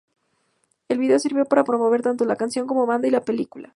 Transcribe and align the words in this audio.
El 0.87 0.97
video 0.97 1.19
sirvió 1.19 1.45
para 1.45 1.63
promover 1.63 2.01
tanto 2.01 2.25
la 2.25 2.35
canción 2.35 2.65
como 2.65 2.87
banda 2.87 3.07
y 3.07 3.11
la 3.11 3.21
película. 3.23 3.69